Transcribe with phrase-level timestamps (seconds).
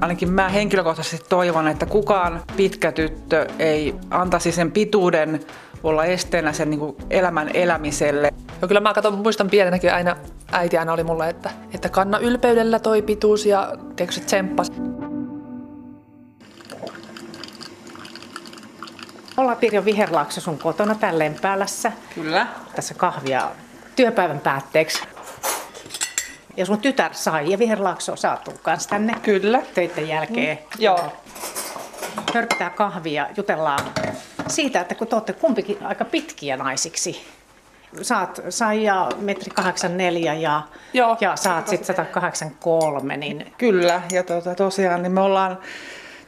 [0.00, 5.40] ainakin mä henkilökohtaisesti toivon, että kukaan pitkä tyttö ei antaisi sen pituuden
[5.82, 8.32] olla esteenä sen niin kuin elämän elämiselle.
[8.62, 10.16] Ja kyllä mä katson, muistan pienenäkin aina,
[10.52, 14.72] äiti aina oli mulle, että, että kanna ylpeydellä toi pituus ja tiedätkö se tsemppas.
[19.36, 21.92] Ollaan Pirjo Viherlaakso sun kotona täällä Lempäälässä.
[22.14, 22.46] Kyllä.
[22.76, 23.50] Tässä kahvia
[23.96, 25.15] työpäivän päätteeksi.
[26.56, 29.62] Ja sun tytär sai ja Viherlaakso saatuu kanssa tänne Kyllä.
[29.74, 30.58] töiden jälkeen.
[30.58, 30.64] Mm.
[30.78, 31.12] Joo.
[32.34, 33.80] Hörppää kahvia, jutellaan
[34.48, 37.26] siitä, että kun te olette kumpikin aika pitkiä naisiksi.
[38.02, 41.16] Saat Saija metri 84 ja, Joo.
[41.20, 45.58] ja saat sitten 183, niin Kyllä, ja tuota, tosiaan niin me ollaan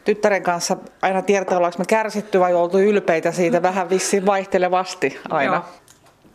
[0.05, 5.55] tyttären kanssa aina tiedetään, ollaanko me kärsitty vai oltu ylpeitä siitä vähän vissiin vaihtelevasti aina.
[5.55, 5.65] Joo.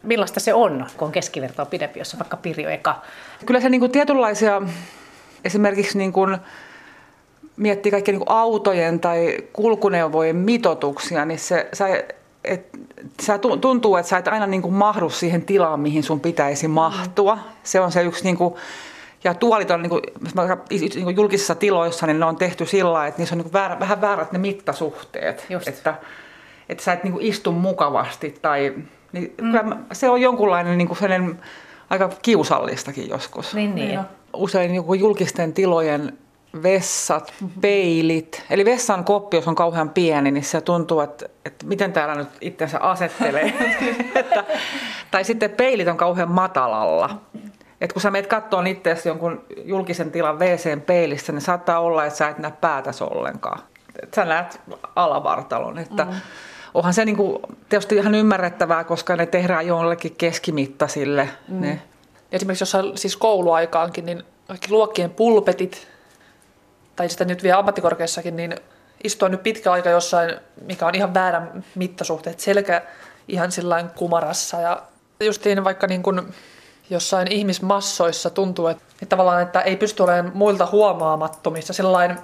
[0.03, 3.01] Millaista se on, kun on keskivertoa pidempi, jos on vaikka Pirjo eka.
[3.45, 4.61] Kyllä se niin kuin tietynlaisia,
[5.45, 6.37] esimerkiksi niin kuin
[7.57, 11.87] miettii kaikkia niin kuin autojen tai kulkuneuvojen mitotuksia, niin se, sä,
[12.43, 12.65] et,
[13.21, 16.67] sä tu- tuntuu, että sä et aina niin kuin mahdu siihen tilaan, mihin sun pitäisi
[16.67, 17.37] mahtua.
[17.63, 18.55] Se on se yksi, niin kuin,
[19.23, 20.01] ja tuolit on niin kuin,
[20.69, 23.79] niin kuin julkisissa tiloissa, niin ne on tehty sillä että niissä on niin kuin väärä,
[23.79, 25.45] vähän väärät ne mittasuhteet.
[25.49, 25.67] Just.
[25.67, 25.95] Että,
[26.69, 28.73] että sä et niin kuin istu mukavasti tai
[29.13, 29.51] niin mm.
[29.51, 31.37] kyllä mä- se on jonkunlainen niin kuin
[31.89, 33.99] aika kiusallistakin joskus Niin, niin.
[34.33, 36.17] usein joku julkisten tilojen
[36.63, 38.43] vessat, peilit.
[38.49, 42.27] Eli vessan koppi, jos on kauhean pieni, niin se tuntuu, että, että miten täällä nyt
[42.41, 43.53] itsensä asettelee.
[44.15, 44.43] että,
[45.11, 47.21] tai sitten peilit on kauhean matalalla.
[47.81, 52.17] Et kun sä meet kattoon itseäsi jonkun julkisen tilan WCn peilistä, niin saattaa olla, että
[52.17, 53.59] sä et näe päätäs ollenkaan.
[54.03, 54.61] Et sä näet
[54.95, 55.77] alavartalon.
[55.77, 56.11] Että mm.
[56.73, 61.29] Onhan se niinku, tietysti ihan ymmärrettävää, koska ne tehdään jollekin keskimittaisille.
[61.47, 61.61] Mm.
[61.61, 61.81] Ne.
[62.31, 65.87] Esimerkiksi jossain siis kouluaikaankin, niin kaikki luokkien pulpetit,
[66.95, 68.55] tai sitä nyt vielä ammattikorkeassakin, niin
[69.03, 72.81] istuin nyt pitkä aika jossain, mikä on ihan väärä mittasuhteet, selkä
[73.27, 74.83] ihan sillain kumarassa ja
[75.19, 76.21] justiin vaikka niin kuin
[76.89, 82.19] jossain ihmismassoissa tuntuu, että, että tavallaan, että ei pysty olemaan muilta huomaamattomissa sellainen,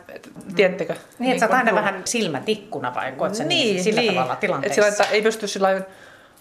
[0.55, 0.95] tiedättekö?
[1.19, 4.75] Niin, että sä aina vähän silmät ikkuna vai koet sä niin, sillä tavalla että, tilanteessa?
[4.75, 5.81] sillä, että ei pysty sillä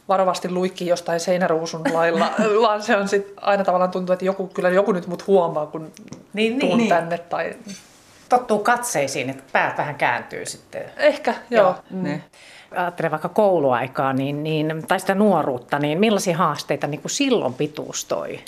[0.09, 2.31] varovasti luikki jostain seinäruusun lailla,
[2.63, 5.93] vaan se on sit aina tavallaan tuntuu, että joku, kyllä joku nyt mut huomaa, kun
[6.33, 6.89] Niin, tuun niin.
[6.89, 7.19] tänne.
[7.19, 7.57] Tai...
[8.29, 10.83] Tottuu katseisiin, että päät vähän kääntyy sitten.
[10.97, 11.63] Ehkä, joo.
[11.63, 11.75] joo.
[11.91, 12.23] Ne.
[12.77, 18.05] Ajattelen vaikka kouluaikaa niin, niin, tai sitä nuoruutta, niin millaisia haasteita niin kuin silloin pituus
[18.05, 18.41] toi?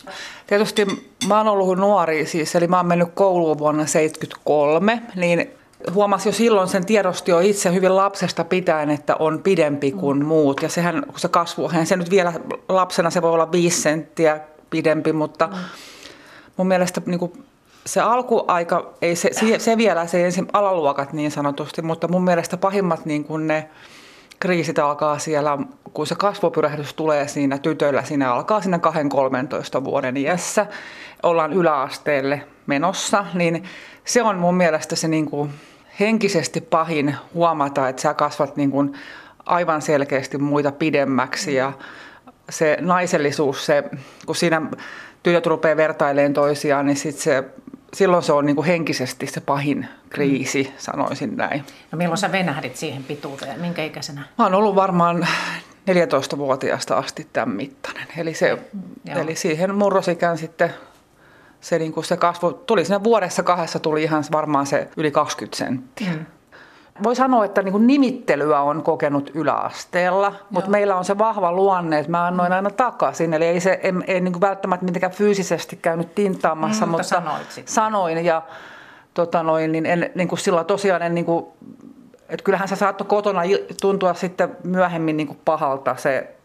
[0.47, 0.87] Tietysti
[1.29, 5.51] mä oon ollut nuori siis, eli mä oon mennyt kouluun vuonna 73, niin
[5.95, 10.63] huomasi jo silloin sen tiedosti jo itse hyvin lapsesta pitäen, että on pidempi kuin muut.
[10.63, 12.33] Ja sehän, kun se kasvu, se nyt vielä
[12.69, 14.41] lapsena se voi olla viisi senttiä
[14.71, 15.55] pidempi, mutta mm.
[16.57, 17.33] mun mielestä niin kuin
[17.87, 22.57] se alkuaika, ei se, se, se vielä, se ensin alaluokat niin sanotusti, mutta mun mielestä
[22.57, 23.71] pahimmat niin kuin ne
[24.41, 25.59] kriisit alkaa siellä,
[25.95, 28.81] kun se kasvupyrähdys tulee siinä tytöllä, siinä alkaa siinä
[29.79, 30.67] 2-13 vuoden iässä,
[31.23, 33.65] ollaan yläasteelle menossa, niin
[34.05, 35.51] se on mun mielestä se niin kuin
[36.01, 38.95] henkisesti pahin huomata, että sä kasvat niin kuin
[39.47, 41.73] aivan selkeästi muita pidemmäksi ja
[42.51, 43.85] se naisellisuus, se,
[44.27, 44.63] kun siinä
[45.23, 47.45] tytöt rupeaa vertailemaan toisiaan, niin sit se,
[47.95, 51.65] silloin se on niin kuin henkisesti se pahin kriisi, sanoisin näin.
[51.93, 53.61] No milloin sä venähdit siihen pituuteen?
[53.61, 54.21] Minkä ikäisenä?
[54.39, 55.27] Mä oon ollut varmaan
[55.91, 58.07] 14-vuotiaasta asti tämän mittainen.
[58.17, 59.19] Eli, se, Joo.
[59.19, 60.75] eli siihen murrosikään sitten
[61.61, 65.57] se, niin kuin se kasvu, tuli siinä vuodessa kahdessa tuli ihan varmaan se yli 20
[65.57, 66.11] senttiä.
[66.11, 66.27] Mm.
[67.03, 71.99] Voi sanoa, että niin kuin nimittelyä on kokenut yläasteella, mutta meillä on se vahva luonne,
[71.99, 73.35] että mä annoin aina takaisin.
[73.35, 77.31] Eli ei se ei, ei niin kuin välttämättä mitenkään fyysisesti käynyt tintaamassa, Mm, mutta mutta
[77.31, 77.75] sanoit sitten.
[77.75, 78.43] sanoin ja
[79.15, 81.47] tota noin, niin, en, niin kuin sillä tosiaan en niin kuin,
[82.29, 83.41] että kyllähän se saattoi kotona
[83.81, 86.37] tuntua sitten myöhemmin niin kuin pahalta se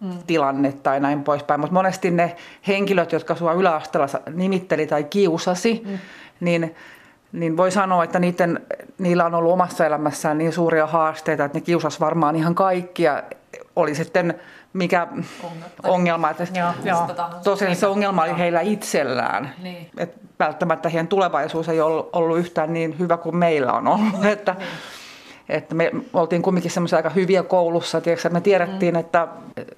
[0.00, 0.10] mm.
[0.26, 1.60] tilanne tai näin poispäin.
[1.60, 2.36] Mutta monesti ne
[2.66, 5.98] henkilöt, jotka sua yläasteella nimitteli tai kiusasi, mm.
[6.40, 6.74] niin,
[7.36, 8.60] niin voi sanoa, että niiden,
[8.98, 13.22] niillä on ollut omassa elämässään niin suuria haasteita, että ne kiusas varmaan ihan kaikkia.
[13.76, 14.40] Oli sitten
[14.72, 15.06] mikä
[15.82, 17.08] ongelma, että Joo, joo.
[17.44, 19.54] tosiaan se ongelma oli heillä itsellään.
[19.62, 19.90] Niin.
[19.96, 24.24] Et välttämättä heidän tulevaisuus ei ollut, ollut yhtään niin hyvä kuin meillä on ollut.
[24.36, 24.56] Että,
[25.48, 28.00] että me oltiin kumminkin semmoisia aika hyviä koulussa.
[28.00, 29.00] Tiedätkö, me tiedettiin, mm.
[29.00, 29.28] että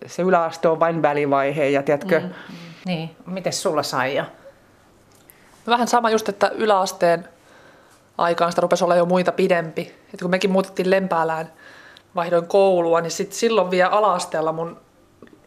[0.06, 2.30] se yläaste on vain välivaihe ja tiedätkö, mm.
[2.86, 4.24] Niin, miten sulla Saija?
[5.66, 7.28] Vähän sama just, että yläasteen
[8.18, 9.94] aikaan sitä rupesi olla jo muita pidempi.
[10.14, 11.52] Et kun mekin muutettiin Lempäälään,
[12.14, 14.76] vaihdoin koulua, niin sit silloin vielä ala-asteella mun,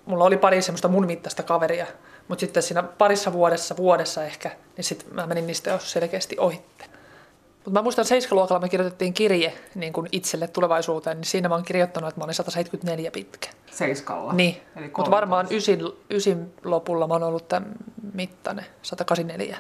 [0.06, 1.86] mulla oli pari semmoista mun mittaista kaveria.
[2.28, 6.86] Mutta sitten siinä parissa vuodessa, vuodessa ehkä, niin sitten mä menin niistä jo selkeästi ohitte.
[7.56, 11.64] Mutta mä muistan 7-luokalla me kirjoitettiin kirje niin kuin itselle tulevaisuuteen, niin siinä mä oon
[11.64, 13.50] kirjoittanut, että mä olin 174 pitkä.
[13.72, 14.34] Seiskalla.
[14.34, 14.62] Niin,
[14.98, 15.80] mutta varmaan ysin,
[16.10, 17.72] ysin lopulla mä oon ollut tämän
[18.14, 19.58] mittainen, 184.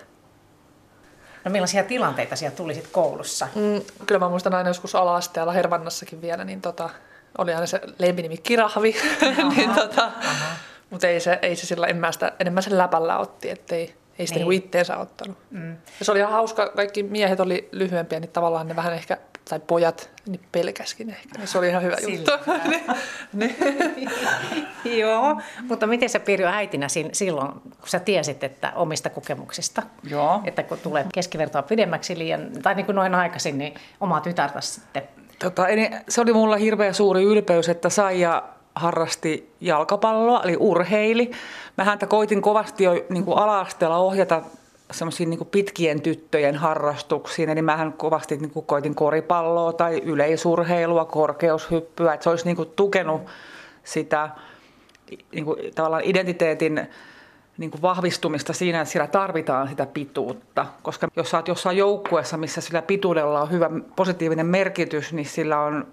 [1.45, 3.47] No millaisia tilanteita siellä tuli sit koulussa?
[3.55, 6.89] Mm, kyllä mä muistan aina joskus ala-asteella Hervannassakin vielä, niin tota,
[7.37, 8.95] oli aina se lempinimi Kirahvi,
[9.55, 10.11] niin tota,
[10.89, 14.27] mutta ei se, ei se sillä, en mä sitä, enemmän sen läpällä otti, ettei ei
[14.27, 14.49] sitä Niin.
[14.49, 14.63] niin.
[14.63, 15.37] itteensä ottanut.
[15.49, 15.71] Mm.
[15.99, 19.17] Ja se oli ihan hauska, kaikki miehet oli lyhyempiä, niin tavallaan ne vähän ehkä,
[19.49, 21.37] tai pojat, niin pelkäskin ehkä.
[21.37, 22.31] Niin se oli ihan hyvä juttu.
[23.33, 24.09] niin.
[24.99, 30.41] Joo, mutta miten sä Pirjo äitinä silloin, kun sä tiesit, että omista kokemuksista, Joo.
[30.45, 35.03] että kun tulee keskivertoa pidemmäksi liian, tai niin kuin noin aikaisin, niin omaa tytärtä sitten.
[35.39, 35.65] Tota,
[36.09, 38.43] se oli mulla hirveän suuri ylpeys, että Saija
[38.75, 41.31] harrasti jalkapalloa, eli urheili.
[41.77, 44.41] Mä häntä koitin kovasti jo niin kuin ala-asteella ohjata
[44.91, 47.49] semmoisiin niin pitkien tyttöjen harrastuksiin.
[47.49, 52.69] Eli mähän kovasti niin kuin koitin koripalloa tai yleisurheilua, korkeushyppyä, että se olisi niin kuin
[52.75, 53.21] tukenut
[53.83, 54.29] sitä
[55.31, 56.87] niin kuin, tavallaan identiteetin
[57.57, 60.65] niin kuin vahvistumista siinä, että siellä tarvitaan sitä pituutta.
[60.81, 65.59] Koska jos sä oot jossain joukkueessa, missä sillä pituudella on hyvä positiivinen merkitys, niin sillä
[65.59, 65.87] on,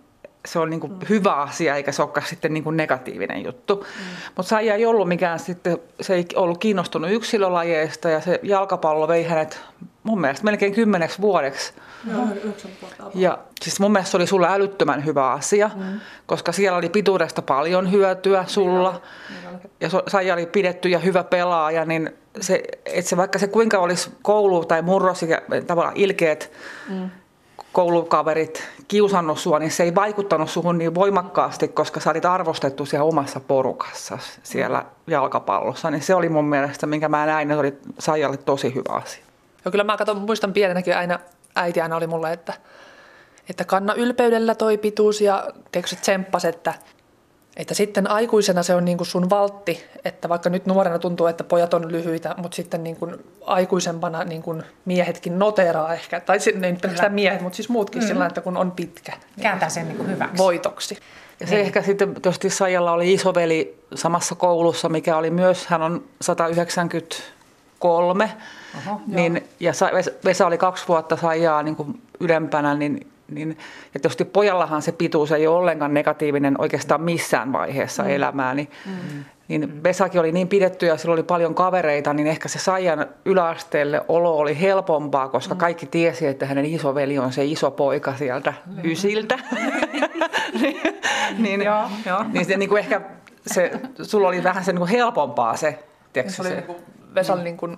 [0.47, 3.75] se on niin kuin hyvä asia, eikä se olekaan sitten niin kuin negatiivinen juttu.
[3.77, 4.05] Mm.
[4.37, 9.25] Mutta Saija ei ollut mikään sitten, se ei ollut kiinnostunut yksilölajeista ja se jalkapallo vei
[9.25, 9.61] hänet
[10.03, 11.73] mun mielestä melkein kymmeneksi vuodeksi
[13.15, 16.01] ja siis mun mielestä se oli sulle älyttömän hyvä asia, mm.
[16.27, 19.03] koska siellä oli pituudesta paljon hyötyä sulla.
[19.81, 22.11] Ja so- Saija oli pidetty ja hyvä pelaaja, niin
[22.41, 26.51] se, et se, vaikka se kuinka olisi koulu tai murros ja tavallaan ilkeät
[26.89, 27.11] mm.
[27.79, 33.05] Koulukaverit kiusannut sua, niin se ei vaikuttanut suhun niin voimakkaasti, koska sä olit arvostettu siellä
[33.05, 35.91] omassa porukassa siellä jalkapallossa.
[35.91, 39.25] Niin se oli mun mielestä, minkä mä näin, että oli Saijalle tosi hyvä asia.
[39.65, 41.19] Ja kyllä mä katson, muistan pienenäkin aina,
[41.57, 42.53] äiti aina oli mulle, että,
[43.51, 46.75] että kanna ylpeydellä toi pituus ja tiedätkö, se tsemppas, että,
[47.59, 51.45] että sitten aikuisena se on niin kuin sun valtti, että vaikka nyt nuorena tuntuu, että
[51.45, 56.53] pojat on lyhyitä, mutta sitten niin kuin aikuisempana niin kuin miehetkin noteraa ehkä, tai ei
[56.73, 58.09] nyt pelkästään miehet, mutta siis muutkin mm.
[58.09, 60.39] sillä että kun on pitkä, niin Kääntää sen niin kuin hyväksi.
[60.39, 60.99] voitoksi.
[61.41, 66.05] Ja se ehkä sitten, tietysti Saijalla oli isoveli samassa koulussa, mikä oli myös, hän on
[66.21, 68.31] 193,
[68.87, 73.59] Oho, niin, ja Sa- Ves- Vesa oli kaksi vuotta Saijaa niin kuin ylempänä, niin, niin
[73.95, 78.09] ja tietysti pojallahan se pituus ei ole ollenkaan negatiivinen oikeastaan missään vaiheessa mm.
[78.09, 79.25] elämää, niin, mm.
[79.49, 84.05] niin Vesakin oli niin pidetty ja sillä oli paljon kavereita, niin ehkä se Saijan yläasteelle
[84.09, 85.59] olo oli helpompaa, koska mm.
[85.59, 88.85] kaikki tiesi, että hänen isoveli on se iso poika sieltä mm.
[88.85, 89.39] ysiltä.
[90.61, 90.81] niin,
[91.39, 92.25] niin, Joo, joo.
[92.33, 93.01] niin, se, niin kuin ehkä
[93.47, 93.73] se,
[94.03, 95.79] sulla oli vähän se niin kuin helpompaa se,
[96.13, 96.79] tiedätkö, Se oli se, niin kuin
[97.15, 97.77] Vesal niin kuin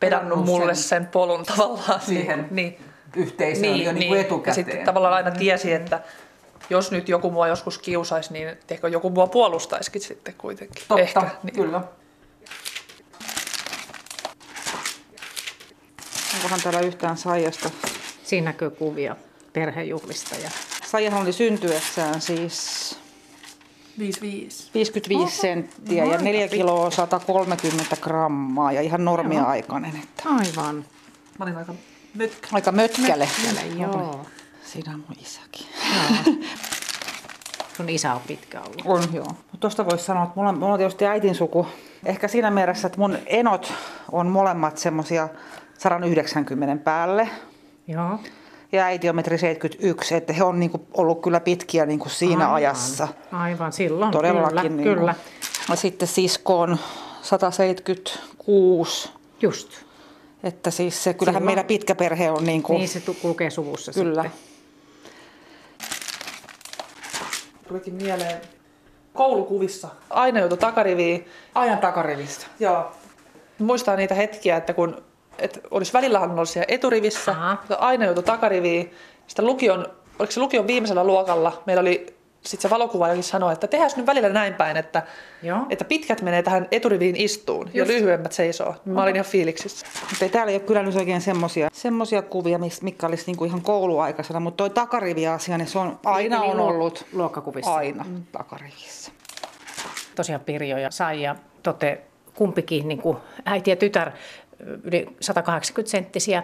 [0.00, 2.00] pedannut mulle sen- sen polun tavallaan.
[2.00, 2.91] Siihen niin.
[3.16, 4.50] Yhteisöön niin, jo niin kuin etukäteen.
[4.50, 6.00] Ja sitten tavallaan aina tiesi, että
[6.70, 10.84] jos nyt joku mua joskus kiusaisi, niin ehkä joku mua puolustaisikin sitten kuitenkin.
[10.88, 11.54] Totta, ehkä, niin.
[11.54, 11.82] kyllä.
[16.34, 17.70] Onkohan täällä yhtään Saijasta?
[18.24, 19.16] Siinä näkyy kuvia
[19.52, 20.34] perhejuhlista.
[20.34, 20.50] Ja...
[20.86, 22.98] Saijahan oli syntyessään siis
[23.98, 24.70] 55.
[24.74, 29.96] 55 Oho, senttiä ja 4 kiloa 130 grammaa ja ihan normia-aikainen.
[30.02, 30.84] Että Aivan.
[31.38, 31.74] Mä olin aika
[32.14, 32.48] mötkä.
[32.52, 33.28] aika mötkäle.
[33.78, 34.26] Joo.
[34.64, 35.66] Siinä on mun isäkin.
[36.26, 36.34] joo.
[37.76, 38.82] Sun isä on pitkä ollut.
[38.84, 39.26] On, joo.
[39.60, 41.66] Tuosta voisi sanoa, että mulla, on- mulla on tietysti äitin suku.
[42.04, 43.72] Ehkä siinä mielessä, että mun enot
[44.12, 45.28] on molemmat semmosia
[45.78, 47.28] 190 päälle.
[47.88, 48.18] Joo.
[48.72, 52.54] Ja äiti on metri 71, että he on niinku ollut kyllä pitkiä niinku siinä Aivan.
[52.54, 53.08] ajassa.
[53.32, 54.12] Aivan, silloin.
[54.12, 54.56] Todellakin.
[54.56, 54.94] Kyllä, niinku.
[54.94, 55.14] kyllä.
[55.70, 56.78] Ja sitten sisko on
[57.22, 59.10] 176.
[59.42, 59.68] Just.
[60.42, 63.92] Että siis se, kyllähän Silloin- meillä pitkä perhe on niin kuin, Niin se kulkee suvussa
[63.92, 64.22] kyllä.
[64.22, 64.40] sitten.
[67.68, 68.40] Tulikin mieleen
[69.12, 69.88] koulukuvissa.
[70.10, 71.26] Aina joutui takariviin.
[71.54, 72.46] Ajan takarivistä.
[72.60, 72.92] Joo.
[73.58, 75.02] Muistaa niitä hetkiä, että kun
[75.38, 77.56] että olisi välillä ollut siellä eturivissä, Aha.
[77.60, 78.94] mutta aina joutui takariviin.
[79.26, 79.86] Sitten lukion,
[80.18, 84.28] oliko se lukion viimeisellä luokalla, meillä oli sitten se valokuvaajakin sanoi, että tehdään nyt välillä
[84.28, 85.02] näin päin, että,
[85.42, 85.58] Joo.
[85.70, 87.90] että pitkät menee tähän eturiviin istuun ja Just.
[87.90, 88.74] lyhyemmät seisoo.
[88.84, 89.86] Mä olin ihan fiiliksissä.
[90.10, 93.62] Mutta ei täällä ei ole kyllä nyt oikein semmosia, semmosia kuvia, mitkä olisi niinku ihan
[93.62, 97.74] kouluaikaisena, mutta toi takarivi-asia, niin se on aina Eli on ollut luokkakuvissa.
[97.74, 98.22] aina mm.
[98.32, 99.12] takarivissä.
[100.14, 102.00] Tosiaan Pirjo ja Saija, tote
[102.34, 104.10] kumpikin niin kuin äiti ja tytär
[104.84, 106.42] yli 180 senttisiä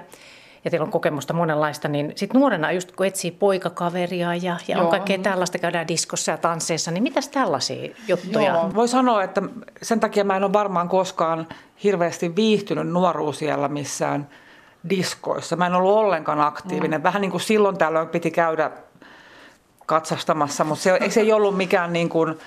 [0.64, 4.90] ja teillä on kokemusta monenlaista, niin sitten nuorena just kun etsii poikakaveria ja, ja on
[4.90, 8.52] kaikkea tällaista, käydään diskossa ja tansseissa, niin mitäs tällaisia juttuja?
[8.52, 8.74] Joo.
[8.74, 9.42] Voi sanoa, että
[9.82, 11.46] sen takia mä en ole varmaan koskaan
[11.84, 14.28] hirveästi viihtynyt nuoruusiellä missään
[14.90, 15.56] diskoissa.
[15.56, 17.00] Mä en ollut ollenkaan aktiivinen.
[17.00, 17.02] Mm.
[17.02, 18.70] Vähän niin kuin silloin tällöin piti käydä
[19.86, 22.38] katsastamassa, mutta se, se ei ollut mikään niin kuin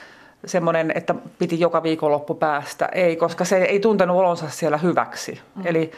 [0.46, 2.86] semmoinen, että piti joka viikonloppu päästä.
[2.86, 5.42] Ei, koska se ei tuntenut olonsa siellä hyväksi.
[5.56, 5.62] Mm.
[5.66, 5.92] Eli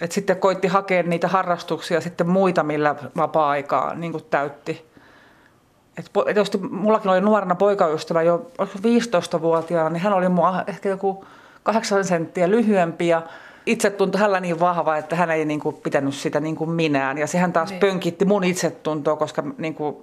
[0.00, 4.84] et sitten koitti hakea niitä harrastuksia sitten muita, millä vapaa-aikaa niin täytti.
[5.98, 11.24] Et tietysti mullakin oli nuorena poikaystävä jo 15-vuotiaana, niin hän oli mua ehkä joku
[11.62, 13.22] 8 senttiä lyhyempi ja
[13.66, 17.18] itse tuntui hänellä niin vahva, että hän ei niin kuin pitänyt sitä niin kuin minään.
[17.18, 17.80] Ja sehän taas niin.
[17.80, 19.96] pönkitti mun itsetuntoa, koska niin kuin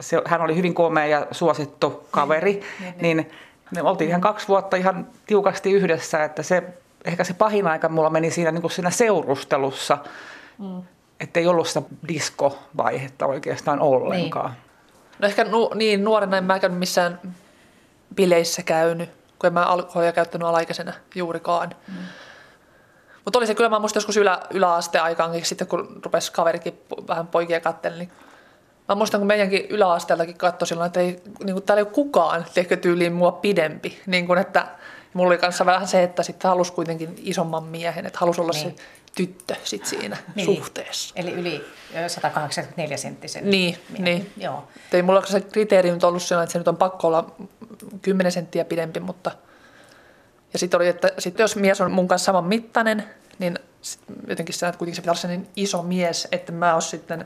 [0.00, 2.52] se, hän oli hyvin komea ja suosittu kaveri.
[2.52, 3.16] Niin, niin, niin.
[3.16, 6.62] niin me oltiin ihan kaksi vuotta ihan tiukasti yhdessä, että se,
[7.08, 9.98] ehkä se pahin aika mulla meni siinä, niin kuin siinä seurustelussa,
[10.58, 10.82] mm.
[11.20, 14.50] että ei ollut sitä diskovaihetta oikeastaan ollenkaan.
[14.50, 14.62] Niin.
[15.18, 17.20] No ehkä nu, niin nuorena en mäkään missään
[18.14, 21.74] bileissä käynyt, kun en mä alkoholia käyttänyt alaikäisenä juurikaan.
[21.88, 21.94] Mm.
[23.24, 27.60] Mutta oli se kyllä, mä muistan joskus ylä, yläasteaikaankin sitten, kun rupesi kaverikin vähän poikia
[27.60, 28.12] katsella, niin
[28.88, 32.44] Mä muistan, kun meidänkin yläasteeltakin katsoi silloin, että ei, niin kuin, täällä ei ole kukaan
[32.54, 34.02] tehkö tyyliin mua pidempi.
[34.06, 34.66] Niin kuin, että
[35.14, 38.76] mulla oli kanssa vähän se, että sitten halusi kuitenkin isomman miehen, että halusi olla niin.
[38.76, 38.84] se
[39.14, 40.46] tyttö sit siinä niin.
[40.46, 41.14] suhteessa.
[41.16, 41.64] Eli yli
[42.08, 43.50] 184 senttisen.
[43.50, 44.04] Niin, miehen.
[44.04, 44.32] niin.
[44.36, 44.68] Joo.
[44.92, 47.30] Ei mulla se kriteeri nyt ollut sellainen, että se nyt on pakko olla
[48.02, 49.30] 10 senttiä pidempi, mutta
[50.52, 53.04] ja sitten oli, että sit jos mies on mun kanssa saman mittainen,
[53.38, 53.58] niin
[54.28, 57.24] jotenkin se, että kuitenkin se pitää olla niin iso mies, että mä oon sitten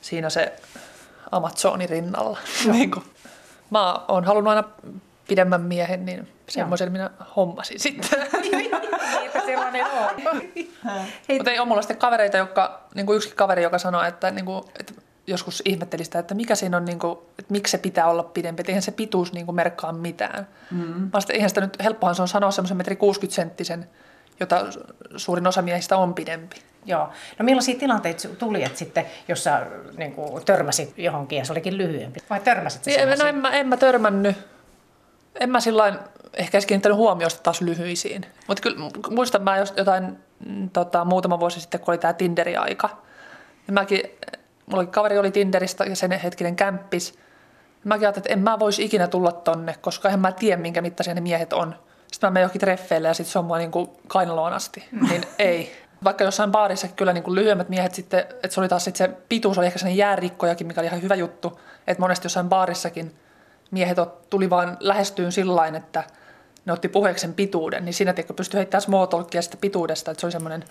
[0.00, 0.52] siinä se
[1.30, 2.38] Amazonin rinnalla.
[2.72, 3.04] niin kuin.
[3.70, 4.68] Mä oon halunnut aina
[5.28, 8.26] pidemmän miehen, niin semmoisen minä hommasin sitten.
[8.42, 10.42] Niitä sellainen on.
[11.28, 14.44] Mutta ei ole mulla sitten kavereita, jotka, niin kuin yksi kaveri, joka sanoi, että, niin
[14.44, 14.92] kuin, että
[15.26, 18.60] joskus ihmetteli sitä, että mikä siinä on, niin kuin, että miksi se pitää olla pidempi,
[18.60, 20.48] että eihän se pituus niin kuin, merkkaa mitään.
[20.70, 21.10] Mm.
[21.12, 23.88] Mä sitten, eihän sitä nyt, helppohan se on sanoa semmoisen metri 60 senttisen,
[24.40, 24.66] jota
[25.16, 26.56] suurin osa miehistä on pidempi.
[26.84, 27.08] Joo.
[27.38, 31.78] No millaisia tilanteita tuli, että sitten, jos sä niin kuin, törmäsit johonkin ja se olikin
[31.78, 32.20] lyhyempi?
[32.30, 34.36] Vai törmäsit sä niin, No en mä, en mä törmännyt.
[35.40, 35.98] En mä sillain
[36.38, 38.26] ehkä edes kiinnittänyt huomiosta taas lyhyisiin.
[38.48, 42.88] Mutta kyllä muistan mä jotain mm, tota, muutama vuosi sitten, kun oli tämä Tinderi-aika.
[43.66, 44.00] Ja mäkin,
[44.66, 47.18] mulla kaveri oli Tinderistä ja sen hetkinen kämppis.
[47.84, 51.14] Mäkin ajattelin, että en mä voisi ikinä tulla tonne, koska en mä tiedä, minkä mittaisia
[51.14, 51.74] ne miehet on.
[52.12, 54.88] Sitten mä menen johonkin treffeille ja sitten se on mua niin kuin kainaloon asti.
[55.08, 55.72] Niin ei.
[56.04, 59.16] Vaikka jossain baarissa kyllä niin kuin lyhyemmät miehet sitten, että se oli taas sitten se
[59.28, 61.60] pituus oli ehkä sellainen jäärikkojakin, mikä oli ihan hyvä juttu.
[61.86, 63.14] Että monesti jossain baarissakin
[63.70, 63.98] miehet
[64.30, 66.04] tuli vaan lähestyyn sillä että
[66.68, 69.06] ne otti puheeksi sen pituuden, niin siinä tiedätkö, pystyi heittämään small
[69.40, 70.64] sitä pituudesta, että se oli semmoinen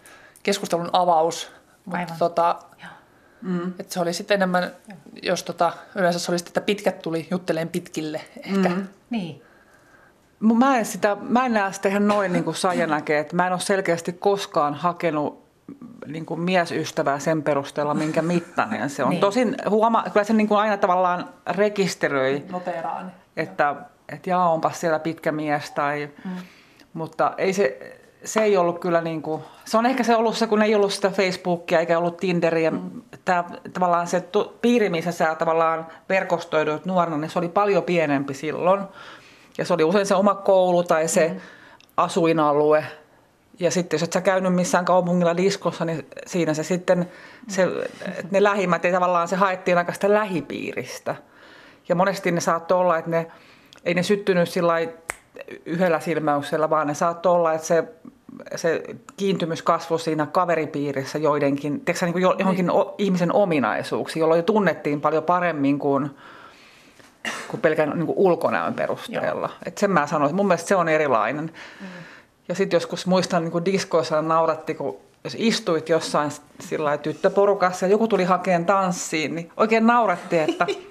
[0.44, 1.52] keskustelun avaus.
[1.86, 2.60] Mutta tota,
[3.42, 3.68] mm.
[3.80, 4.98] että se oli sitten enemmän, Joo.
[5.24, 8.70] jos tota, yleensä se oli sitten, että pitkät tuli jutteleen pitkille ehkä.
[8.70, 8.88] Mm.
[9.10, 9.42] Niin.
[10.40, 13.48] Mä en, sitä, mä en näe sitä ihan noin niin kuin Saija näkee, että mä
[13.48, 15.48] en ole selkeästi koskaan hakenut
[16.08, 19.10] niin kuin miesystävää sen perusteella, minkä mittainen se on.
[19.10, 19.22] niin.
[19.22, 23.12] Tosin huoma, kyllä se niin kuin aina tavallaan rekisteröi, Noteraan.
[23.38, 23.76] että,
[24.10, 26.32] että jaa, onpa siellä pitkä mies, tai, mm.
[26.94, 30.48] mutta ei se, se ei ollut kyllä niin kuin, se on ehkä se ollut se,
[30.48, 32.72] kun ei ollut sitä Facebookia eikä ollut Tinderiä.
[32.72, 33.02] Mm.
[33.26, 34.24] Tämä, tavallaan se
[34.62, 38.82] piiri, missä sä tavallaan verkostoidut nuorena, niin se oli paljon pienempi silloin.
[39.58, 41.40] Ja se oli usein se oma koulu tai se mm.
[41.98, 42.86] asuinalue.
[43.60, 47.12] Ja sitten jos et sä käynyt missään kaupungilla diskossa, niin siinä se sitten,
[47.48, 47.68] se,
[48.32, 51.16] ne lähimmät, ei tavallaan se haettiin aika sitä lähipiiristä.
[51.90, 53.32] Ja monesti ne saattoi olla, että ne,
[53.84, 54.74] ei ne syttynyt sillä
[55.66, 57.84] yhdellä silmäyksellä, vaan ne saattoi olla, että se,
[58.56, 58.84] se
[59.18, 62.78] kiintymys kasvoi siinä kaveripiirissä joidenkin, tiedätkö, niin kuin johonkin niin.
[62.98, 66.10] ihmisen ominaisuuksiin, jolloin jo tunnettiin paljon paremmin kuin
[67.48, 69.50] kuin pelkän niin kuin ulkonäön perusteella.
[69.66, 71.52] Et sen mä sanoin, että mun mielestä se on erilainen.
[71.82, 71.88] Mm.
[72.48, 77.92] Ja sitten joskus muistan niin kuin diskoissa nauratti, kun jos istuit jossain sillä tyttöporukassa ja
[77.92, 80.66] joku tuli hakeen tanssiin, niin oikein nauratti, että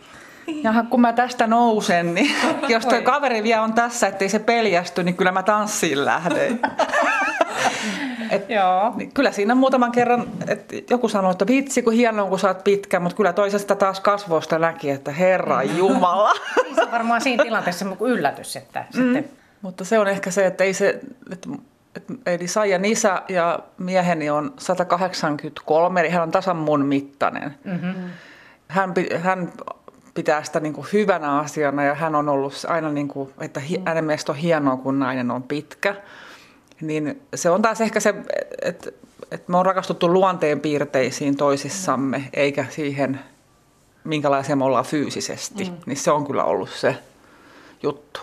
[0.47, 2.35] Jaha, kun mä tästä nousen, niin
[2.69, 6.61] jos tuo kaveri vielä on tässä, ettei se peljästy, niin kyllä mä tanssiin lähden.
[8.31, 8.93] Et, Joo.
[8.97, 12.65] Niin kyllä siinä muutaman kerran, että joku sanoi, että vitsi kun hienoa kun sä oot
[12.65, 15.77] pitkä, mutta kyllä toisesta taas kasvoista näki, että herra mm.
[15.77, 16.33] jumala.
[16.75, 19.03] Se on varmaan siinä tilanteessa yllätys, että mm.
[19.03, 19.31] sitten...
[19.63, 21.01] Mutta se on ehkä se, että ei se,
[21.31, 21.49] että
[22.27, 27.55] eli Saijan isä ja mieheni on 183, eli hän on tasan mun mittainen.
[27.65, 27.95] Mm-hmm.
[28.69, 29.53] Hän, hän
[30.17, 33.83] pitää sitä niin kuin hyvänä asiana ja hän on ollut aina, niin kuin, että hi,
[33.87, 35.95] hänen mielestä on hienoa, kun nainen on pitkä.
[36.81, 38.15] Niin se on taas ehkä se,
[38.63, 38.91] että,
[39.31, 42.25] että me on rakastuttu luonteen piirteisiin toisissamme, mm.
[42.33, 43.21] eikä siihen,
[44.05, 45.65] minkälaisia me ollaan fyysisesti.
[45.65, 45.77] Mm.
[45.87, 46.97] Niin se on kyllä ollut se
[47.83, 48.21] juttu.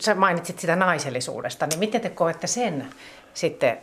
[0.00, 2.86] Sä mainitsit sitä naisellisuudesta, niin miten te koette sen
[3.34, 3.78] sitten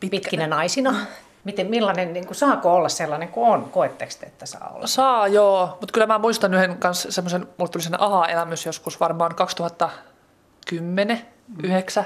[0.00, 0.96] pitkinä naisina?
[1.44, 3.70] Miten, millainen, niin kuin, saako olla sellainen kuin on?
[3.70, 4.86] Koetteko te, että saa olla?
[4.86, 5.66] Saa, joo.
[5.80, 11.64] Mutta kyllä mä muistan yhden kanssa semmoisen, mulle tuli sen aha-elämys joskus varmaan 2010, mm.
[11.64, 12.04] 9.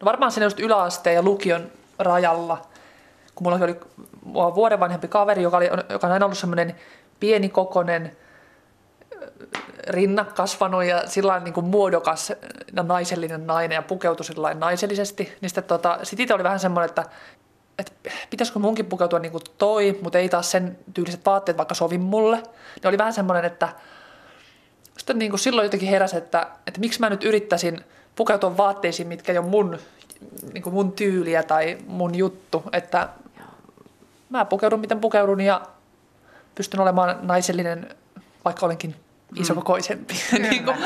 [0.00, 2.62] No varmaan siinä just yläasteen ja lukion rajalla,
[3.34, 3.80] kun mulla oli
[4.24, 6.76] mua vuoden vanhempi kaveri, joka, oli, joka on aina ollut semmoinen
[7.20, 8.16] pienikokoinen,
[9.88, 12.32] rinna kasvanut ja sillä niin kuin muodokas
[12.76, 15.36] ja naisellinen nainen ja pukeutui sillä naisellisesti.
[15.40, 17.04] Niin sitten tota, sit itse oli vähän semmoinen, että,
[17.82, 21.98] että pitäisikö munkin pukeutua niin kuin toi, mutta ei taas sen tyyliset vaatteet vaikka sovi
[21.98, 22.36] mulle.
[22.36, 23.68] Niin oli vähän semmoinen, että
[24.98, 27.84] sitten niin kuin silloin jotenkin heräsi, että, että miksi mä nyt yrittäisin
[28.16, 29.78] pukeutua vaatteisiin, mitkä ei ole mun,
[30.52, 32.62] niin kuin mun tyyliä tai mun juttu.
[32.72, 33.08] Että
[34.28, 35.60] mä pukeudun miten pukeudun ja
[36.54, 37.94] pystyn olemaan naisellinen,
[38.44, 38.96] vaikka olenkin
[39.36, 40.14] isokokoisempi.
[40.30, 40.76] Kyllä, niin, kuin,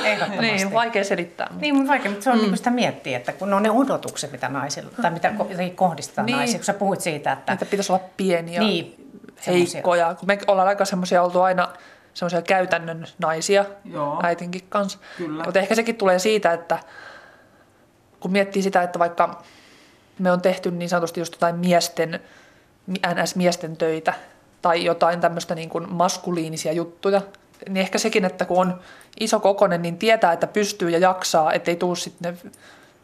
[0.40, 1.54] niin, vaikea selittää.
[1.60, 2.42] Niin, mutta vaikea, mutta se on mm.
[2.42, 5.32] niin sitä miettiä, että kun ne on ne odotukset, mitä naisilla, tai mitä
[5.74, 6.36] kohdistetaan niin.
[6.36, 7.52] naisiin, kun sä puhuit siitä, että...
[7.52, 9.10] Että pitäisi olla pieniä, niin,
[9.46, 10.14] heikkoja.
[10.14, 11.68] Kun me ollaan aika semmoisia oltu aina
[12.14, 14.20] semmoisia käytännön naisia Joo.
[14.22, 14.98] äitinkin kanssa.
[15.16, 15.44] Kyllä.
[15.44, 16.78] Mutta ehkä sekin tulee siitä, että
[18.20, 19.42] kun miettii sitä, että vaikka
[20.18, 22.20] me on tehty niin sanotusti just jotain miesten,
[22.90, 24.14] NS-miesten töitä
[24.62, 27.22] tai jotain tämmöistä niin kuin maskuliinisia juttuja,
[27.68, 28.80] niin ehkä sekin, että kun on
[29.20, 32.50] iso kokonen, niin tietää, että pystyy ja jaksaa, ettei tule sitten ne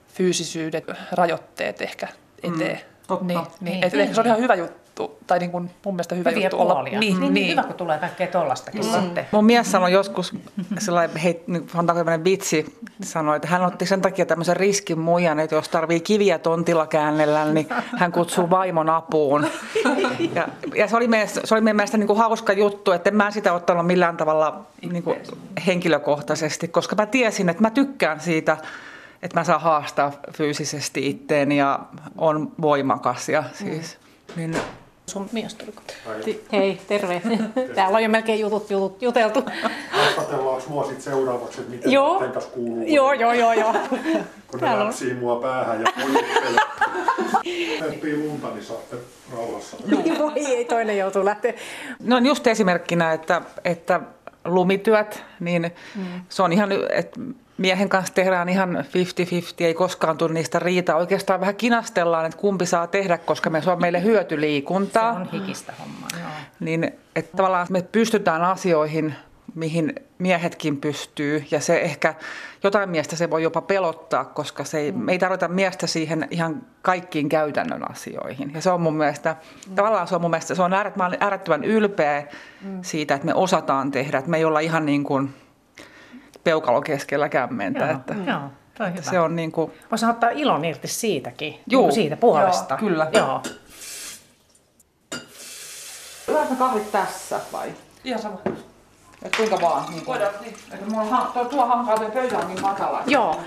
[0.09, 2.09] fyysisyydet, rajoitteet ehkä
[2.43, 2.81] eteen.
[3.21, 5.71] Mm, niin, niin, niin, niin, ehkä se on ihan hyvä juttu juttu, tai niin kuin
[5.85, 6.75] mun mielestä hyvä Hyviä juttu puolia.
[6.75, 6.83] olla.
[6.83, 7.51] Niin, niin, niin, niin.
[7.51, 9.01] Hyvä, kun tulee kaikkea tollastakin mm.
[9.01, 9.27] sitten.
[9.33, 10.35] Mun mies sanoi joskus,
[10.79, 15.69] sellainen, hei, tämmöinen vitsi, sanoi, että hän otti sen takia tämmöisen riskin muijan, että jos
[15.69, 19.47] tarvii kiviä tontilla käännellä, niin hän kutsuu vaimon apuun.
[20.35, 23.17] Ja, ja se oli, mielestä, se oli meidän mielestä niin kuin hauska juttu, että en
[23.17, 25.19] mä sitä ottanut millään tavalla niin kuin
[25.67, 28.57] henkilökohtaisesti, koska mä tiesin, että mä tykkään siitä,
[29.23, 31.79] että mä saan haastaa fyysisesti itteeni ja
[32.19, 33.29] on voimakas.
[33.29, 33.99] Ja siis,
[34.37, 34.57] niin
[35.13, 35.73] Sun mies tuli
[36.53, 37.23] Hei, terve.
[37.75, 39.45] Täällä on jo melkein jutut, jutut juteltu.
[39.91, 42.19] Haastatellaanko mua sitten seuraavaksi, että miten joo.
[42.19, 42.85] kanssa kuuluu?
[42.87, 43.53] Joo, joo, joo.
[43.53, 43.75] joo.
[44.47, 46.61] Kun ne läpsii mua päähän ja pojittelee.
[47.81, 48.97] Näyttiin lunta, niin saatte
[49.33, 49.77] rauhassa.
[50.19, 51.53] Voi ei, toinen joutuu lähteä.
[52.03, 54.01] No just esimerkkinä, että, että
[54.45, 56.05] lumityöt, niin mm.
[56.29, 57.21] se on ihan, että
[57.59, 58.85] miehen kanssa tehdään ihan
[59.61, 60.97] 50-50, ei koskaan tule niistä riitä.
[60.97, 65.15] Oikeastaan vähän kinastellaan, että kumpi saa tehdä, koska me se on meille hyötyliikuntaa.
[65.15, 66.31] Se on hikistä hommaa, joo.
[66.61, 69.15] Niin, että tavallaan me pystytään asioihin,
[69.55, 71.45] mihin miehetkin pystyy.
[71.51, 72.15] Ja se ehkä,
[72.63, 74.99] jotain miestä se voi jopa pelottaa, koska se ei, mm.
[74.99, 78.51] me ei tarvita miestä siihen ihan kaikkiin käytännön asioihin.
[78.55, 79.37] Ja se on mun mielestä,
[79.69, 79.75] mm.
[79.75, 80.73] tavallaan se on mun mielestä, se on
[81.21, 82.27] äärettömän ylpeä
[82.63, 82.79] mm.
[82.83, 84.19] siitä, että me osataan tehdä.
[84.19, 85.35] Että me ei olla ihan niin kuin
[86.45, 87.85] peukalo keskellä kämmentä.
[87.85, 88.41] Joo, että, joo,
[88.79, 89.11] toi että hyvä.
[89.11, 89.73] Se on niin kuin...
[89.91, 92.75] Voisi ottaa ilon irti siitäkin, Juu, niin siitä puolesta.
[92.75, 93.11] Joo, kyllä.
[93.13, 93.43] Joo.
[96.29, 97.73] Otetaan kahvit tässä vai?
[98.05, 98.39] Ihan sama.
[99.23, 99.91] Et kuinka vaan?
[99.91, 100.55] Niin Voidaan, niin.
[100.73, 103.03] Että mulla on, tuo, tuo hankaa tuo pöytä on niin matala.
[103.07, 103.41] Joo.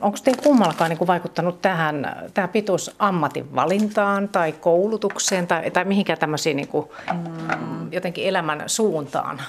[0.00, 6.18] Onko teidän kummallakaan niin vaikuttanut tähän, tähän pituus ammatin valintaan tai koulutukseen tai, tai mihinkään
[6.18, 7.75] tämmöisiin niin kuin, mm.
[7.92, 9.42] Jotenkin elämän suuntaan?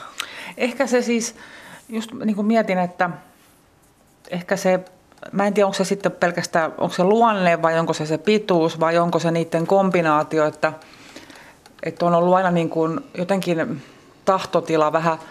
[0.58, 1.36] Ehkä se siis,
[1.90, 3.10] just niin kuin mietin, että
[4.30, 4.80] ehkä se,
[5.32, 8.80] mä en tiedä onko se sitten pelkästään, onko se luonne vai onko se se pituus
[8.80, 10.74] vai onko se niiden kombinaatio, että,
[11.84, 13.82] että on ollut aina niin kuin jotenkin
[14.26, 15.18] tahtotila vähän–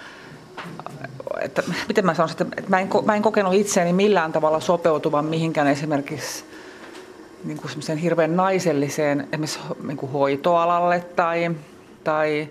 [1.41, 5.67] että miten mä sanoisin, että mä en, mä en kokenut itseäni millään tavalla sopeutuvan mihinkään
[5.67, 6.45] esimerkiksi
[7.45, 11.51] niin kuin hirveän naiselliseen esimerkiksi niin kuin hoitoalalle tai,
[12.05, 12.49] tai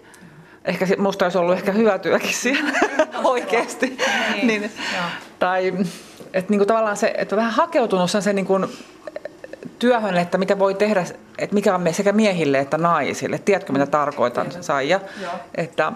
[0.66, 2.72] ehkä musta olisi ollut ehkä hyötyäkin siellä
[3.24, 3.98] oikeasti.
[4.36, 4.72] Niin, niin,
[5.40, 5.74] tai
[6.34, 8.66] että niin kuin tavallaan se, että vähän hakeutunut sen, sen niin kuin
[9.80, 11.06] työhön, että mitä voi tehdä,
[11.38, 13.40] että mikä on sekä miehille että naisille.
[13.40, 15.00] Tiedätkö mitä tarkoitan, Saija?
[15.56, 15.92] Että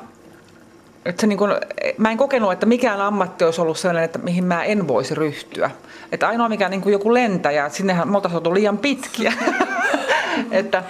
[1.05, 1.51] että se niin kuin,
[1.97, 5.71] mä en kokenut, että mikään ammatti olisi ollut sellainen, että mihin mä en voisi ryhtyä.
[6.11, 9.33] Että ainoa mikä niin kuin joku lentäjä, että sinnehän me oltaisiin liian pitkiä.
[10.51, 10.83] että,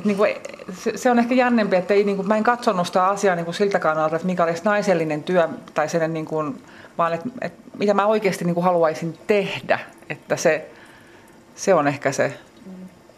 [0.00, 0.34] että niin kuin,
[0.72, 3.44] se, se, on ehkä jännempi, että ei, niin kuin, mä en katsonut sitä asiaa niin
[3.44, 6.62] kuin siltä kannalta, että mikä olisi naisellinen työ, tai sen, niin kuin,
[6.98, 9.78] vaan että, että mitä mä oikeasti niin kuin haluaisin tehdä.
[10.10, 10.70] Että se,
[11.56, 12.32] se on ehkä se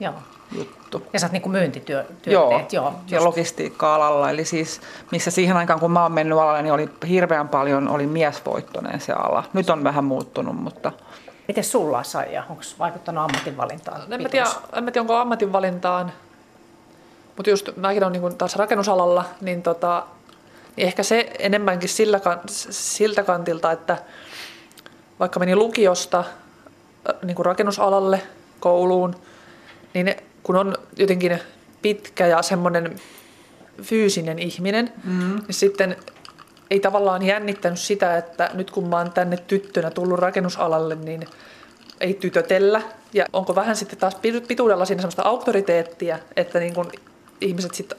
[0.00, 0.14] Joo.
[0.52, 1.10] juttu juttu.
[1.12, 4.30] Ja sä oot niin kuin myyntityö, joo, joo ja logistiikka-alalla.
[4.30, 8.06] Eli siis, missä siihen aikaan, kun mä oon mennyt alalle, niin oli hirveän paljon, oli
[8.06, 9.44] miesvoittoinen se ala.
[9.52, 10.92] Nyt on vähän muuttunut, mutta...
[11.48, 12.44] Miten sulla, Saija?
[12.50, 14.12] Onko vaikuttanut ammatinvalintaan?
[14.12, 16.12] En mä, tiedä, en mä tiedä, onko ammatinvalintaan,
[17.36, 20.06] mutta just mäkin olen niin taas rakennusalalla, niin, tota,
[20.76, 23.98] niin ehkä se enemmänkin sillä, siltä kantilta, että
[25.20, 26.24] vaikka meni lukiosta
[27.24, 28.22] niin kuin rakennusalalle,
[28.60, 29.14] kouluun,
[29.94, 31.38] niin kun on jotenkin
[31.82, 32.96] pitkä ja semmoinen
[33.82, 35.34] fyysinen ihminen, mm.
[35.34, 35.96] niin sitten
[36.70, 41.26] ei tavallaan jännittänyt sitä, että nyt kun mä oon tänne tyttönä tullut rakennusalalle, niin
[42.00, 42.82] ei tytötellä.
[43.12, 44.16] Ja onko vähän sitten taas
[44.48, 46.90] pituudella siinä semmoista auktoriteettia, että niin kun
[47.42, 47.98] ihmiset sitten,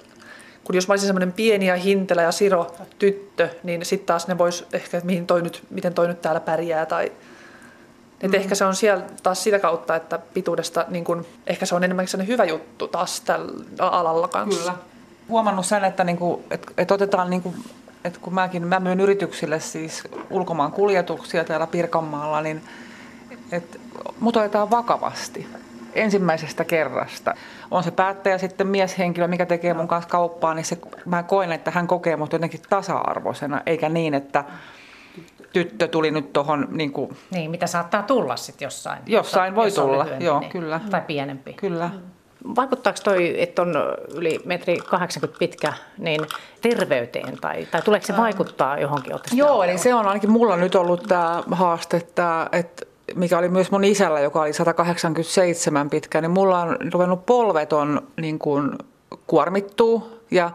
[0.63, 4.38] kun jos mä olisin semmoinen pieni ja hintelä ja siro tyttö, niin sitten taas ne
[4.38, 7.12] vois ehkä, että mihin toi nyt, miten toi nyt täällä pärjää tai
[8.21, 8.36] et mm.
[8.36, 12.12] ehkä se on siellä taas sitä kautta, että pituudesta niin kun, ehkä se on enemmänkin
[12.12, 14.60] sellainen hyvä juttu taas tällä alalla kanssa.
[14.60, 14.75] Kyllä.
[15.29, 17.53] Huomannut sen, että, niinku, että, että otetaan niinku
[18.03, 22.62] että kun mäkin mä myyn yrityksille siis ulkomaan kuljetuksia täällä Pirkanmaalla, niin
[23.51, 23.79] että
[24.19, 25.47] mut otetaan vakavasti
[25.95, 27.34] ensimmäisestä kerrasta.
[27.71, 31.71] On se päättäjä sitten mieshenkilö, mikä tekee mun kanssa kauppaa, niin se, mä koen, että
[31.71, 34.43] hän kokee mut jotenkin tasa-arvoisena, eikä niin, että
[35.53, 36.67] tyttö tuli nyt tuohon...
[36.71, 38.99] Niin, kuin, niin, mitä saattaa tulla sitten jossain.
[39.06, 40.79] Jossain voi tulla, joo, niin, kyllä.
[40.91, 41.53] Tai pienempi.
[41.53, 41.89] Kyllä.
[42.56, 43.73] Vaikuttaako toi, että on
[44.13, 46.21] yli metri 80 pitkä, niin
[46.62, 49.13] terveyteen tai, tai tuleeko se vaikuttaa johonkin?
[49.34, 53.71] Joo, eli se on ainakin mulla nyt ollut tämä haaste, että, että mikä oli myös
[53.71, 58.71] mun isällä, joka oli 187 pitkä, niin mulla on ruvennut polvet on niin kuin
[59.28, 60.52] kuormittuu ja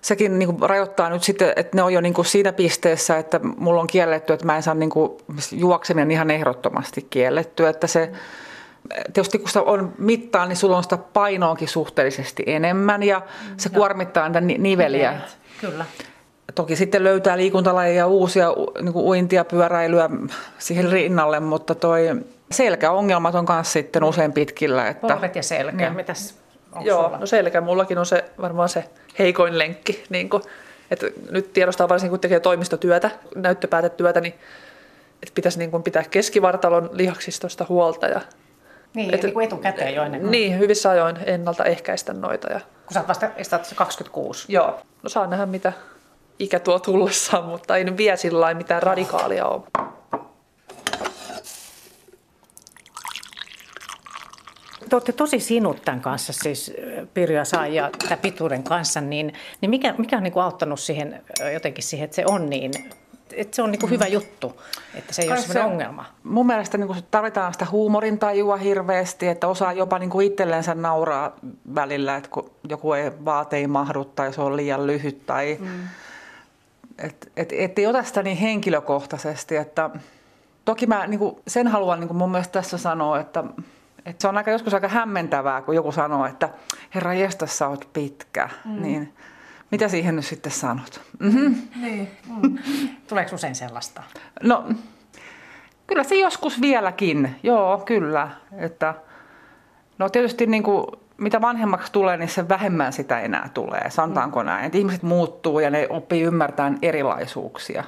[0.00, 3.40] sekin niin kuin rajoittaa nyt sitten, että ne on jo niin kuin siinä pisteessä, että
[3.56, 5.12] mulla on kielletty, että mä en saa niin kuin
[5.52, 8.12] juokseminen ihan ehdottomasti kielletty, että se
[9.12, 13.22] tietysti kun sitä on mittaa, niin sulla on sitä painoakin suhteellisesti enemmän ja
[13.56, 13.78] se Joo.
[13.78, 15.20] kuormittaa niitä niveliä.
[15.60, 15.84] Kyllä.
[16.54, 18.48] Toki sitten löytää liikuntalajeja uusia,
[18.82, 20.10] niin kuin uintia, pyöräilyä
[20.58, 22.16] siihen rinnalle, mutta toi
[22.50, 24.88] selkäongelmat on myös sitten usein pitkillä.
[24.88, 25.96] Että, Polvet ja selkä, niin.
[25.96, 26.34] mitäs
[26.80, 27.18] Joo, sulla?
[27.18, 28.84] no selkä mullakin on se varmaan se
[29.18, 30.04] heikoin lenkki.
[30.08, 30.42] Niin kuin,
[30.90, 34.34] että nyt tiedostaa varsinkin, kun tekee toimistotyötä, näyttöpäätetyötä, niin
[35.22, 38.20] että pitäisi niin kuin pitää keskivartalon lihaksistosta huolta ja
[38.94, 40.30] niin, et, niin kuin etukäteen jo ennen kuin...
[40.30, 42.52] Niin, hyvissä ajoin ennaltaehkäistä noita.
[42.52, 42.60] Ja...
[42.60, 43.30] Kun sä oot vasta
[43.74, 44.52] 26.
[44.52, 45.72] Joo, no saa nähdä mitä
[46.40, 49.62] ikä tuo tullessaan, mutta ei nyt vie sillä mitään radikaalia ole.
[54.88, 56.72] Te olette tosi sinut tämän kanssa, siis
[57.14, 61.22] Pirjo ja tämän pituuden kanssa, niin, niin mikä, mikä on niin kuin auttanut siihen
[61.52, 62.72] jotenkin siihen, että se on niin
[63.36, 64.62] että se on niin kuin hyvä juttu,
[64.94, 66.04] että se ei Kai ole se, ongelma.
[66.22, 71.36] Mun mielestä niin kuin tarvitaan sitä huumorintajua hirveästi, että osaa jopa niin kuin itsellensä nauraa
[71.74, 75.68] välillä, että kun joku ei vaate ei mahdu tai se on liian lyhyt tai mm.
[77.00, 79.90] Et, et, et ei ota sitä niin henkilökohtaisesti, että
[80.64, 83.44] toki mä niin kuin sen haluan niin kuin mun mielestä tässä sanoa, että
[84.06, 86.48] että se on aika joskus aika hämmentävää, kun joku sanoo, että
[86.94, 88.48] herra jestas, sä oot pitkä.
[88.64, 88.82] Mm.
[88.82, 89.14] Niin
[89.70, 91.00] mitä siihen nyt sitten sanot?
[91.18, 91.54] Mm-hmm.
[91.76, 92.08] Niin.
[92.42, 92.58] Mm.
[93.08, 94.02] Tuleeko usein sellaista?
[94.42, 94.68] No,
[95.86, 97.36] kyllä se joskus vieläkin.
[97.42, 98.28] Joo, kyllä.
[98.58, 98.94] Että,
[99.98, 100.86] no tietysti niin kuin,
[101.20, 103.90] mitä vanhemmaksi tulee, niin se vähemmän sitä enää tulee.
[103.90, 104.46] Sanotaanko mm.
[104.46, 104.64] näin?
[104.64, 107.84] Että ihmiset muuttuu ja ne oppii ymmärtämään erilaisuuksia.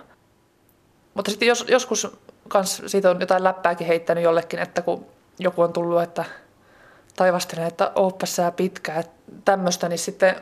[1.14, 2.16] Mutta sitten jos, joskus
[2.48, 5.06] kans siitä on jotain läppääkin heittänyt jollekin, että kun
[5.38, 6.24] joku on tullut, että
[7.16, 9.12] taivastelen, että ooppas sä pitkä, että
[9.44, 10.36] tämmöistä, niin sitten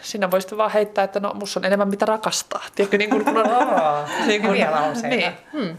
[0.00, 2.62] sinä voisit vaan heittää, että no musta on enemmän mitä rakastaa.
[2.74, 3.46] Tiedätkö, niin kuin, kun on...
[4.26, 5.08] niin kuin, Hyviä lauseita.
[5.08, 5.32] Niin.
[5.52, 5.76] Hmm.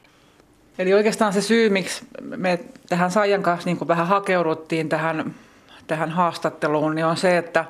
[0.78, 5.36] Eli oikeastaan se syy, miksi me tähän Saijan kanssa niin kuin vähän hakeuduttiin tähän,
[5.88, 7.66] tähän haastatteluun, niin on se, että,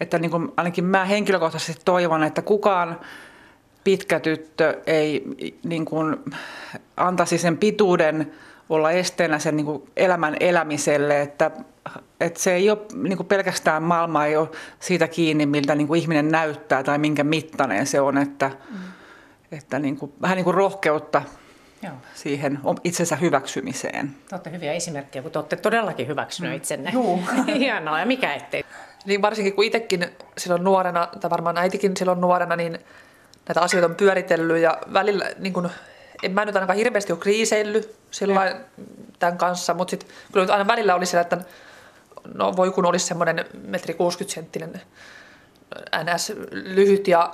[0.00, 3.00] että niin kuin ainakin mä henkilökohtaisesti toivon, että kukaan
[3.84, 5.24] pitkä tyttö ei
[5.64, 6.16] niin kuin
[6.96, 8.32] antaisi sen pituuden
[8.68, 11.50] olla esteenä sen niin kuin elämän elämiselle, että
[12.20, 14.48] että se ei ole niin kuin pelkästään maailma ei ole
[14.80, 18.76] siitä kiinni, miltä niin kuin ihminen näyttää tai minkä mittainen se on, että, mm.
[19.52, 21.22] että niin kuin, vähän niin kuin rohkeutta
[21.82, 21.94] Joo.
[22.14, 24.08] siihen itsensä hyväksymiseen.
[24.28, 26.56] Te olette hyviä esimerkkejä, kun te olette todellakin hyväksyneet mm.
[26.56, 26.90] itsenne.
[26.92, 27.18] Joo.
[27.46, 28.64] Hienoa, ja mikä ettei.
[29.04, 30.06] Niin varsinkin kun itsekin
[30.38, 32.78] silloin nuorena, tai varmaan äitikin silloin nuorena, niin
[33.48, 35.68] näitä asioita on pyöritellyt ja välillä niin kuin,
[36.22, 38.60] en mä nyt ainakaan hirveästi ole kriiseillyt sillä
[39.18, 41.38] tämän kanssa, mutta sitten kyllä nyt aina välillä oli siellä, että
[42.34, 44.80] no voi kun olisi semmoinen metri 60 senttinen
[46.14, 46.32] ns.
[46.50, 47.32] lyhyt, ja,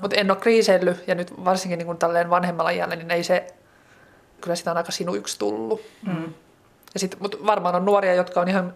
[0.00, 3.46] mutta en ole kriiseillyt ja nyt varsinkin niin kuin tälleen vanhemmalla iällä, niin ei se,
[4.40, 5.80] kyllä sitä on aika sinuiksi tullut.
[6.06, 6.34] Mm.
[6.94, 8.74] Ja sit, mutta varmaan on nuoria, jotka on ihan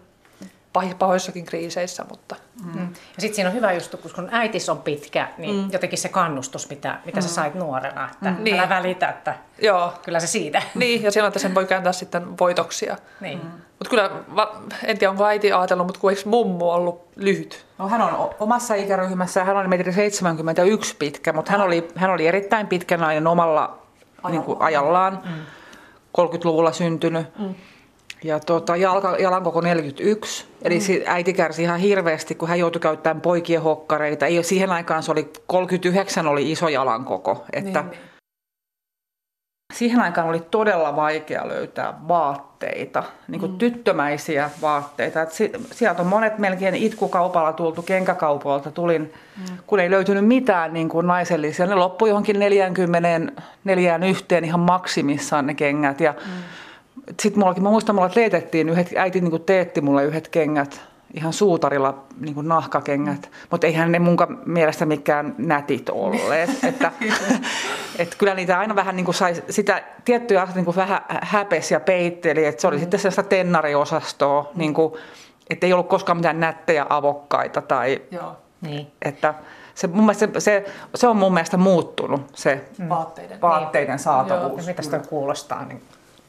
[0.99, 2.05] pahoissakin kriiseissä.
[2.09, 2.35] Mutta.
[2.63, 2.81] Mm.
[2.81, 5.69] Ja sitten siinä on hyvä just, kun äitis on pitkä, niin mm.
[5.71, 7.21] jotenkin se kannustus, mitä, mitä mm.
[7.21, 8.53] sä sait nuorena, että mm.
[8.53, 9.93] älä välitä, että Joo.
[10.03, 10.61] kyllä se siitä.
[10.75, 12.97] Niin, ja silloin, että sen voi kääntää sitten voitoksia.
[13.21, 13.37] Niin.
[13.37, 13.51] Mm.
[13.51, 14.11] Mutta kyllä,
[14.83, 17.65] en tiedä onko äiti ajatellut, mutta kun eikö mummu ollut lyhyt?
[17.77, 22.27] No hän on omassa ikäryhmässä, hän oli metri 71 pitkä, mutta hän oli, hän oli
[22.27, 23.84] erittäin pitkä nainen omalla
[24.25, 25.31] ajallaan, niin kuin ajallaan mm.
[26.21, 27.27] 30-luvulla syntynyt.
[27.39, 27.55] Mm.
[28.23, 30.45] ja tota, jalka, jalan koko 41.
[30.61, 31.03] Eli mm.
[31.05, 34.25] äiti kärsi ihan hirveästi, kun hän joutui käyttämään poikien hokkareita.
[34.25, 37.45] Ei, siihen aikaan se oli 39 oli iso jalan koko.
[37.53, 38.14] Että niin, niin.
[39.75, 43.57] Siihen aikaan oli todella vaikea löytää vaatteita, niin kuin mm.
[43.57, 45.21] tyttömäisiä vaatteita.
[45.21, 49.57] Et si, sieltä on monet melkein itkukaupalla tultu, kenkäkaupalta tulin, mm.
[49.67, 51.65] kun ei löytynyt mitään niin kuin naisellisia.
[51.65, 53.31] Ne loppui johonkin 40
[53.63, 55.99] neljään yhteen ihan maksimissaan ne kengät.
[55.99, 56.31] Ja mm
[57.21, 60.81] sitten mullakin, mä muistan, mulla teetettiin yhdet, äiti niin teetti mulle yhdet kengät,
[61.13, 66.49] ihan suutarilla niin kuin nahkakengät, mutta eihän ne mun mielestä mikään nätit olleet.
[66.63, 66.91] että,
[67.99, 71.73] et kyllä niitä aina vähän niin kuin sai sitä tiettyjä asioita niin kuin vähän häpesi
[71.73, 72.79] ja peitteli, että se oli mm.
[72.79, 74.93] sitten sellaista tennariosastoa, niin kuin,
[75.49, 78.37] että ei ollut koskaan mitään nättejä avokkaita tai Joo.
[78.61, 78.87] Niin.
[79.01, 79.33] että
[79.75, 80.65] se, mun mielestä se, se,
[80.95, 82.89] se on mun mielestä muuttunut se mm.
[82.89, 83.99] vaatteiden, vaatteiden niin.
[83.99, 84.51] saatavuus.
[84.51, 85.65] Joo, ja mitä sitä kuulostaa?
[85.65, 85.81] Niin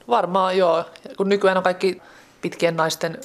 [0.08, 0.84] Varmaan joo.
[1.16, 2.02] Kun nykyään on kaikki
[2.42, 3.18] pitkien naisten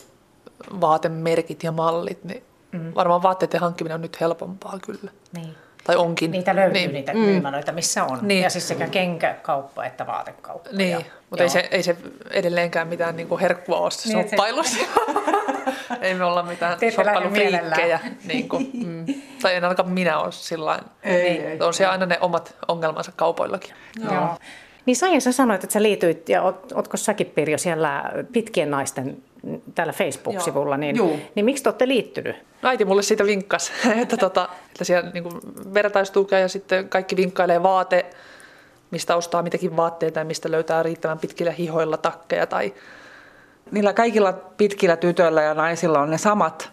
[0.82, 2.92] vaatemerkit ja mallit, niin mm.
[2.96, 5.12] varmaan vaatteiden hankkiminen on nyt helpompaa kyllä.
[5.36, 5.56] Niin.
[5.84, 6.32] Tai onkin.
[6.32, 6.94] Niitä löytyy niin.
[6.94, 7.20] niitä mm.
[7.20, 8.20] myymälöitä, missä on.
[8.22, 8.44] Niin.
[8.44, 10.70] Ja siis sekä kenkäkauppa että vaatekauppa.
[10.74, 11.98] Niin, ja, mutta ei se, ei se
[12.32, 14.78] edelleenkään mitään niinku herkkua ole se niin, shoppailussa.
[14.78, 14.88] Se...
[16.02, 18.00] ei me olla mitään shoppailufriikkejä.
[18.28, 19.06] Niin kuin, mm.
[19.42, 21.46] Tai en ainakaan minä ole sillä ei, niin.
[21.46, 23.74] ei, On siellä aina ne omat ongelmansa kaupoillakin.
[24.04, 24.14] Joo.
[24.14, 24.38] Joo.
[24.86, 29.24] Niin Saija, sä sanoit, että sä liityit, ja oot, ootko säkin Pirjo siellä pitkien naisten
[29.76, 30.96] tällä Facebook-sivulla, niin,
[31.36, 32.36] niin miksi te olette liittynyt?
[32.62, 35.36] No äiti mulle siitä vinkkas, että, tota, että siellä niin kuin
[35.74, 38.06] vertaistukea ja sitten kaikki vinkkailee vaate,
[38.92, 42.48] mistä ostaa mitäkin vaatteita ja mistä löytää riittävän pitkillä hihoilla takkeja.
[42.48, 42.74] Tai...
[43.72, 46.72] Niillä kaikilla pitkillä tytöillä ja naisilla on ne samat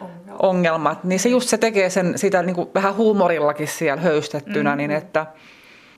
[0.00, 4.70] ongelmat, ongelmat niin se just se tekee sen sitä niin kuin vähän huumorillakin siellä höystettynä,
[4.70, 4.78] mm-hmm.
[4.78, 5.26] niin että–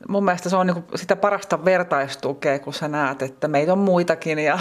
[0.09, 4.39] mun mielestä se on niin sitä parasta vertaistukea, kun sä näet, että meitä on muitakin
[4.39, 4.59] ja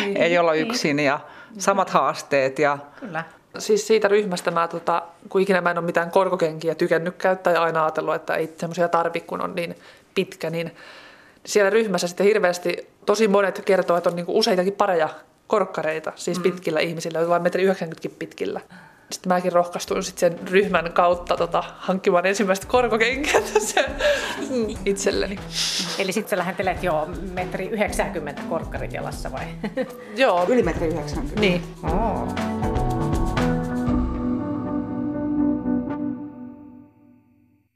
[0.00, 0.68] niin, ei olla niin.
[0.68, 1.20] yksin ja
[1.58, 2.58] samat haasteet.
[2.58, 2.78] Ja...
[3.00, 3.24] Kyllä.
[3.58, 7.62] Siis siitä ryhmästä mä, tota, kun ikinä mä en ole mitään korkokenkiä tykännyt käyttää ja
[7.62, 9.76] aina ajatellut, että ei semmoisia tarvi, kun on niin
[10.14, 10.76] pitkä, niin
[11.46, 15.08] siellä ryhmässä sitten hirveästi tosi monet kertoo, että on niin useitakin pareja
[15.46, 16.42] korkkareita, siis mm.
[16.42, 18.60] pitkillä ihmisillä, vain metri 90 pitkillä
[19.12, 23.40] sitten mäkin rohkaistuin sit sen ryhmän kautta tota, hankkimaan ensimmäistä korkokenkää
[24.84, 25.38] itselleni.
[25.98, 29.44] Eli sitten sä lähentelet jo metri 90 korkkarit jalassa vai?
[30.16, 30.44] Joo.
[30.48, 31.40] Yli metri 90?
[31.40, 31.62] Niin.
[31.82, 32.71] Oh.